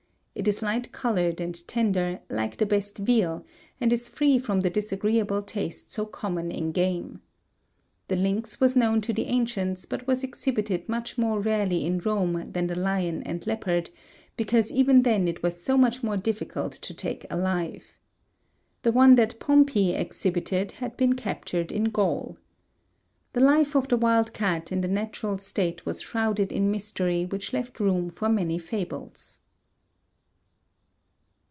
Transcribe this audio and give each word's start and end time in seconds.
It 0.33 0.47
is 0.47 0.61
light 0.63 0.91
colored 0.91 1.39
and 1.41 1.61
tender, 1.67 2.21
like 2.29 2.57
the 2.57 2.65
best 2.65 2.97
veal, 2.99 3.45
and 3.79 3.93
is 3.93 4.09
free 4.09 4.39
from 4.39 4.61
the 4.61 4.71
disagreeable 4.71 5.43
taste 5.43 5.91
so 5.91 6.05
common 6.05 6.49
in 6.51 6.71
game. 6.71 7.21
The 8.07 8.15
lynx 8.15 8.59
was 8.59 8.75
known 8.75 9.01
to 9.01 9.13
the 9.13 9.25
ancients 9.25 9.85
but 9.85 10.07
was 10.07 10.23
exhibited 10.23 10.89
much 10.89 11.15
more 11.17 11.39
rarely 11.41 11.85
in 11.85 11.99
Rome 11.99 12.51
than 12.53 12.65
the 12.67 12.79
lion 12.79 13.21
and 13.23 13.45
leopard, 13.45 13.91
because 14.35 14.71
even 14.71 15.03
then 15.03 15.27
it 15.27 15.43
was 15.43 15.61
so 15.61 15.77
much 15.77 16.01
more 16.01 16.17
difficult 16.17 16.71
to 16.73 16.93
take 16.93 17.27
alive. 17.29 17.83
The 18.83 18.93
one 18.93 19.15
that 19.15 19.39
Pompey 19.39 19.93
exhibited 19.93 20.71
had 20.71 20.97
been 20.97 21.13
captured 21.13 21.71
in 21.73 21.91
Gaul. 21.91 22.37
The 23.33 23.41
life 23.43 23.75
of 23.75 23.89
the 23.89 23.97
wildcat 23.97 24.71
in 24.71 24.81
the 24.81 24.87
natural 24.87 25.37
state 25.37 25.85
was 25.85 26.01
shrouded 26.01 26.51
in 26.51 26.71
mystery 26.71 27.25
which 27.25 27.53
left 27.53 27.79
room 27.79 28.09
for 28.09 28.27
many 28.29 28.57
fables. 28.57 29.39